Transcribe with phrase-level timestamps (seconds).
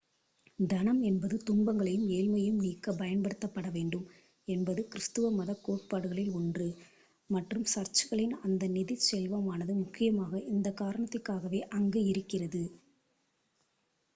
[0.59, 4.07] தனம் என்பது துன்பங்களையும் ஏழ்மையையும் நீக்கப் பயன்படுத்தப் படவேண்டும்
[4.47, 6.69] என்பது கிருஸ்துவ மதக் கோட்பாடுகளில் ஒன்று1
[7.29, 12.63] மற்றும் சர்ச்களின் அந்த நிதிச் செல்வமானது முக்கியமாக இந்தக் காரணத்திற்காகவே அங்கு இருக்கிறது